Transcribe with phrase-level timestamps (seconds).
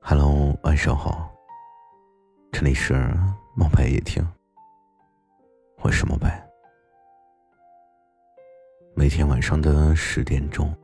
[0.00, 1.32] Hello，晚上好。
[2.50, 2.92] 这里是
[3.56, 4.22] 猫白夜听，
[5.80, 6.46] 我是猫白。
[8.94, 10.74] 每天晚上的十点钟，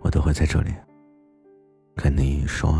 [0.00, 0.72] 我都会在这里
[1.94, 2.72] 跟你说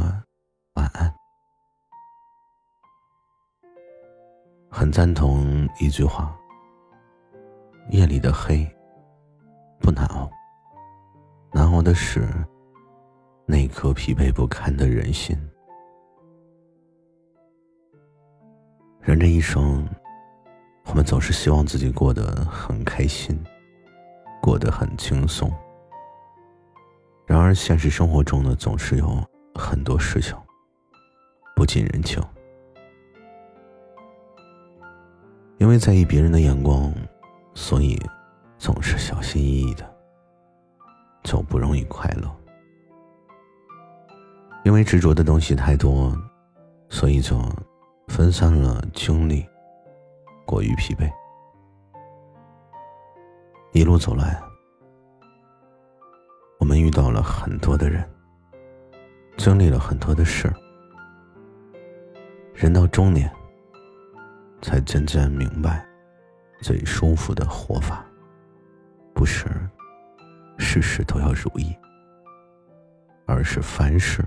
[4.83, 6.37] 很赞同一句话：
[7.91, 8.69] 夜里的黑
[9.79, 10.29] 不难熬，
[11.53, 12.27] 难熬的是。
[13.47, 15.39] 那颗疲惫不堪的人心。
[19.01, 19.89] 人这一生，
[20.87, 23.41] 我们总是希望自己过得很开心，
[24.43, 25.49] 过得很轻松。
[27.25, 29.25] 然而，现实生活中呢，总是有
[29.55, 30.37] 很多事情
[31.55, 32.21] 不近人情。
[35.63, 36.93] 因为在意别人的眼光，
[37.55, 37.97] 所以
[38.59, 39.89] 总是小心翼翼的，
[41.23, 42.29] 就不容易快乐。
[44.65, 46.13] 因为执着的东西太多，
[46.89, 47.41] 所以就
[48.09, 49.47] 分散了精力，
[50.45, 51.09] 过于疲惫。
[53.73, 54.43] 一路走来，
[56.59, 58.05] 我们遇到了很多的人，
[59.37, 60.53] 经历了很多的事。
[62.53, 63.33] 人到中年，
[64.63, 65.85] 才渐渐明白，
[66.63, 68.07] 最舒服的活法，
[69.13, 69.49] 不是
[70.57, 71.77] 事事都要如意，
[73.27, 74.25] 而是凡事。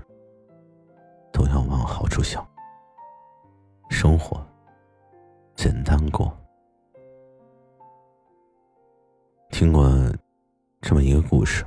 [1.32, 2.42] 都要往好处想，
[3.90, 4.42] 生活
[5.54, 6.34] 简单过。
[9.50, 9.86] 听过
[10.80, 11.62] 这么一个故事，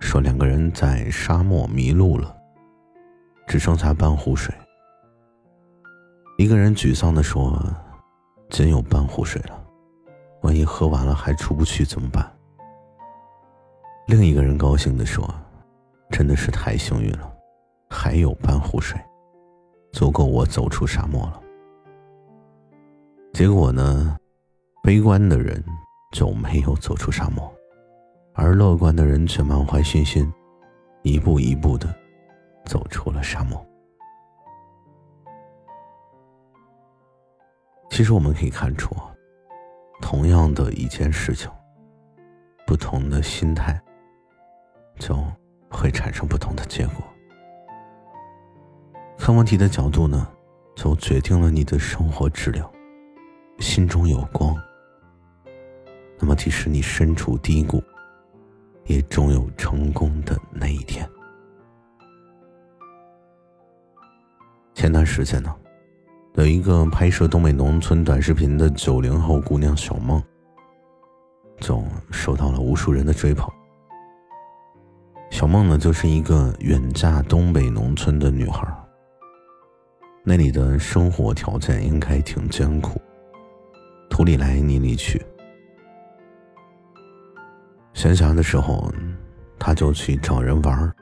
[0.00, 2.36] 说两个人在沙漠迷路了，
[3.46, 4.52] 只剩下半壶水。
[6.36, 7.58] 一个人沮丧的说
[8.50, 9.58] ：“仅有半壶水了，
[10.42, 12.30] 万一喝完了还出不去怎么办？”
[14.06, 15.28] 另一个人高兴的说
[16.10, 17.32] ：“真的是太幸运了。”
[17.88, 19.00] 还有半壶水，
[19.92, 21.40] 足够我走出沙漠了。
[23.32, 24.16] 结果呢，
[24.82, 25.64] 悲观的人
[26.12, 27.50] 就没有走出沙漠，
[28.34, 30.30] 而乐观的人却满怀信心，
[31.02, 31.94] 一步一步的
[32.66, 33.64] 走出了沙漠。
[37.96, 38.94] 其实我们可以看出，
[40.02, 41.50] 同样的一件事情，
[42.66, 43.80] 不同的心态，
[44.98, 45.16] 就
[45.70, 47.02] 会产生不同的结果。
[49.16, 50.28] 看问题的角度呢，
[50.74, 52.70] 就决定了你的生活质量。
[53.60, 54.54] 心中有光，
[56.18, 57.82] 那么即使你身处低谷，
[58.84, 61.08] 也终有成功的那一天。
[64.74, 65.56] 前段时间呢，
[66.36, 70.22] 有一个拍摄东北农村短视频的九零后姑娘小梦，
[71.60, 73.50] 就受到了无数人的追捧。
[75.30, 78.68] 小梦呢，就是一个远嫁东北农村的女孩。
[80.22, 83.00] 那里的生活条件应该挺艰苦，
[84.10, 85.24] 土里来泥里去。
[87.94, 88.92] 闲暇的时候，
[89.58, 90.92] 他就去找人玩儿，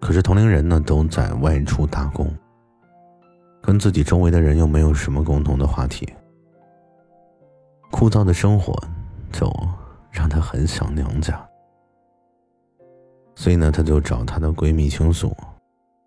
[0.00, 2.32] 可是同龄人呢都在外出打工，
[3.66, 6.08] 跟自己周围的人又没有什么共同的话题，
[7.90, 8.72] 枯燥的生活
[9.32, 9.52] 就
[10.08, 11.44] 让她很想娘家。
[13.34, 15.36] 所以呢，她就找她的闺蜜倾诉，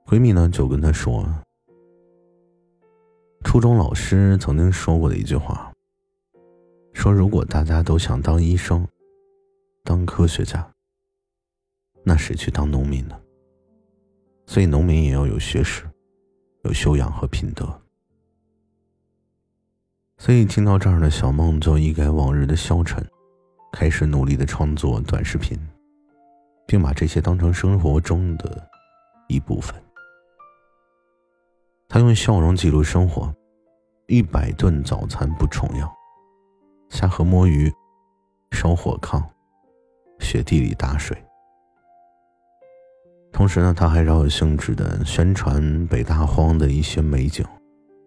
[0.05, 1.27] 闺蜜呢就跟她说。
[3.43, 5.69] 初中老师曾经说过的一句话
[6.93, 8.87] ：“说如果大家都想当医生、
[9.83, 10.65] 当科学家，
[12.03, 13.19] 那谁去当农民呢？
[14.45, 15.88] 所以农民也要有学识、
[16.63, 17.81] 有修养和品德。”
[20.17, 23.01] 所以听到这儿的小梦就一改往日的消沉，
[23.71, 25.57] 开始努力的创作短视频，
[26.67, 28.69] 并把这些当成生活中的
[29.29, 29.73] 一部分。
[31.87, 33.33] 他用笑容记录生活，
[34.07, 35.89] 一百顿早餐不重样，
[36.89, 37.71] 下河摸鱼，
[38.51, 39.23] 烧火炕，
[40.19, 41.17] 雪地里打水。
[43.39, 47.45] 同时呢，他还饶有兴致的宣传北大荒的一些美景，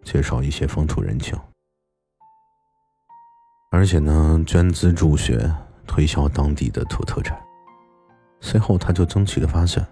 [0.04, 1.34] 介绍一些风土人情，
[3.70, 5.50] 而且呢，捐资助学，
[5.86, 7.40] 推销当地的土特产。
[8.42, 9.82] 随后，他就惊奇的发现，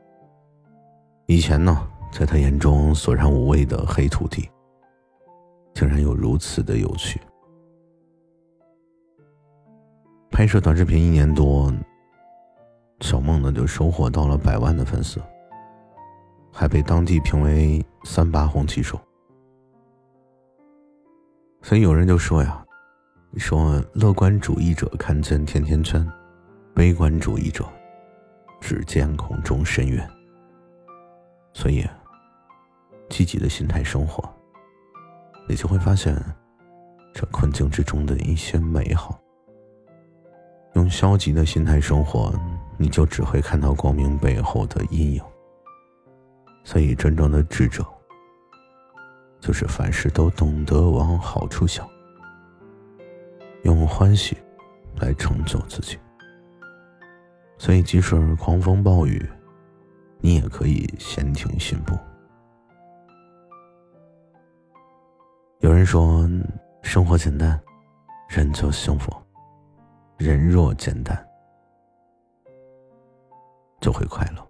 [1.27, 1.89] 以前呢。
[2.13, 4.51] 在他眼中索然无味的黑土地，
[5.75, 7.21] 竟然有如此的有趣。
[10.29, 11.73] 拍摄短视频一年多，
[13.01, 15.21] 小梦呢就收获到了百万的粉丝，
[16.53, 19.01] 还被当地评为三八红旗手，
[21.63, 22.65] 所以有人就说呀，
[23.37, 26.07] 说乐观主义者看见甜甜圈，
[26.75, 27.65] 悲观主义者
[28.61, 30.11] 只见空中深渊。
[31.53, 31.85] 所以，
[33.09, 34.23] 积极的心态生活，
[35.49, 36.15] 你就会发现
[37.13, 39.19] 这困境之中的一些美好。
[40.75, 42.33] 用消极的心态生活，
[42.81, 45.23] 你就只会看到光明背后的阴影。
[46.65, 47.85] 所以，真正的智者，
[49.39, 51.87] 就是凡事都懂得往好处想，
[53.65, 54.35] 用欢喜
[54.97, 55.99] 来成就自己。
[57.59, 59.29] 所以，即使狂风暴雨，
[60.21, 61.95] 你也可以闲庭信步。
[65.59, 66.27] 有人说，
[66.83, 67.61] 生活简单，
[68.31, 69.13] 人就幸福。
[70.17, 71.27] 人若简单，
[73.81, 74.47] 就会快乐。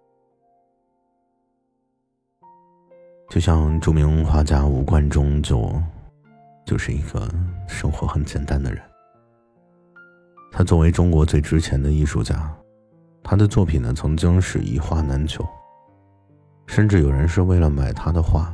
[3.28, 5.72] 就像著名画家吴冠中，就
[6.66, 7.28] 就是一个
[7.68, 8.82] 生活很简单的人。
[10.50, 12.52] 他作为中国最值钱的艺术家，
[13.22, 15.46] 他的作品呢曾经是一画难求，
[16.66, 18.52] 甚至有人是为了买他的画，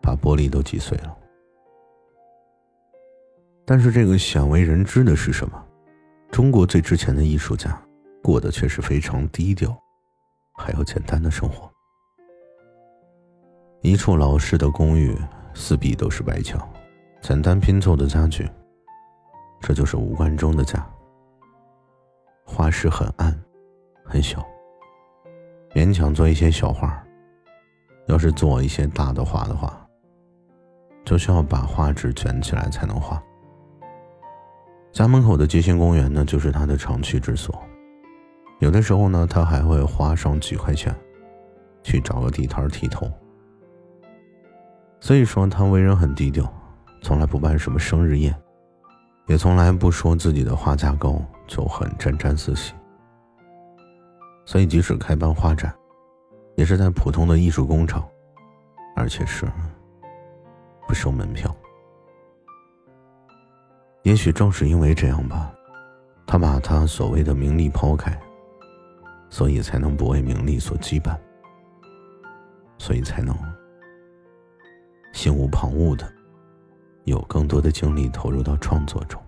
[0.00, 1.16] 把玻璃都击碎了。
[3.64, 5.60] 但是这个鲜为人知的是什么？
[6.30, 7.76] 中国最值钱的艺术家，
[8.22, 9.76] 过得却是非常低调，
[10.56, 11.70] 还有简单的生活。
[13.82, 15.16] 一处老式的公寓，
[15.54, 16.60] 四壁都是白墙，
[17.20, 18.48] 简单拼凑的家具。
[19.60, 20.84] 这就是吴冠中的家。
[22.44, 23.36] 画室很暗，
[24.04, 24.44] 很小，
[25.72, 27.02] 勉强做一些小画。
[28.06, 29.84] 要是做一些大的画的话，
[31.04, 33.20] 就需要把画纸卷起来才能画。
[34.92, 37.60] 家门口的街心公园呢，就是他的常去之所。
[38.58, 40.94] 有的时候呢，他还会花上几块钱，
[41.82, 43.10] 去找个地摊剃头。
[44.98, 46.50] 所以说，他为人很低调，
[47.02, 48.34] 从来不办什么生日宴，
[49.26, 52.72] 也从来不说自己的画价高，就很沾沾自喜。
[54.46, 55.72] 所以，即使开办画展，
[56.56, 58.02] 也是在普通的艺术工厂，
[58.96, 59.46] 而且是
[60.88, 61.54] 不收门票。
[64.02, 65.52] 也许正是因为这样吧，
[66.26, 68.18] 他把他所谓的名利抛开，
[69.28, 71.18] 所以才能不为名利所羁绊，
[72.78, 73.36] 所以才能
[75.12, 76.10] 心无旁骛的
[77.04, 79.20] 有更多的精力投入到创作中。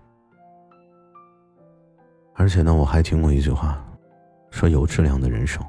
[2.34, 3.84] 而且呢，我还听过一句话，
[4.50, 5.60] 说有质量的人生，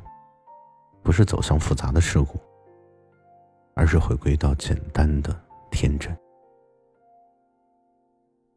[1.02, 2.40] 不是走向复杂的事故，
[3.74, 5.36] 而是回归到简单的
[5.72, 6.16] 天真。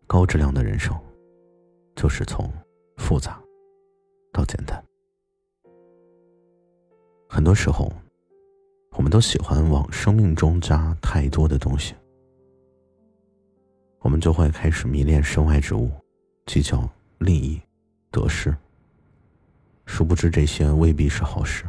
[0.06, 0.94] 高质量的人生，
[1.96, 2.52] 就是从
[2.98, 3.40] 复杂
[4.30, 4.84] 到简单。
[7.34, 7.90] 很多时候，
[8.90, 11.94] 我们都喜欢往生命中加太多的东西，
[14.00, 15.90] 我们就会开始迷恋身外之物，
[16.44, 16.86] 计较
[17.20, 17.58] 利益、
[18.10, 18.54] 得失。
[19.86, 21.64] 殊不知，这些未必是好事，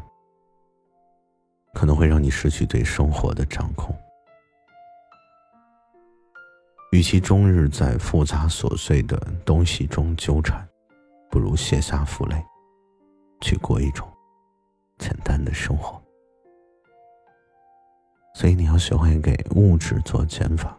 [1.73, 3.95] 可能会让你失去对生活的掌控。
[6.91, 10.67] 与其终日在复杂琐碎的东西中纠缠，
[11.31, 12.35] 不如卸下负累，
[13.39, 14.05] 去过一种
[15.03, 16.01] 简单的生活。
[18.33, 20.77] 所以你要学会给物质做减法，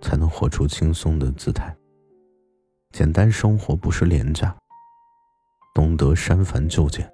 [0.00, 1.72] 才能活出轻松的姿态。
[2.90, 4.52] 简单生活不是廉价，
[5.72, 7.08] 懂得删繁就简，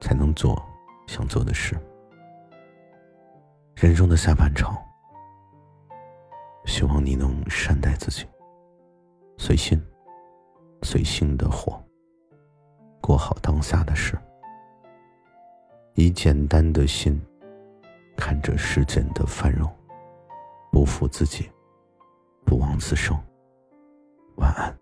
[0.00, 0.60] 才能做
[1.06, 1.78] 想做的事。
[3.76, 4.76] 人生的下半场。
[6.64, 8.26] 希望你能善待自己，
[9.38, 9.80] 随心、
[10.82, 11.80] 随性的活，
[13.08, 14.18] 过好当下的事，
[15.94, 17.18] 以简单的心
[18.14, 19.66] 看着世间的繁荣，
[20.70, 21.50] 不负自己，
[22.44, 23.18] 不枉此生。
[24.36, 24.78] 晚安。